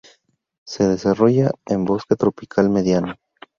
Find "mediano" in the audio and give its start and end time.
2.71-3.13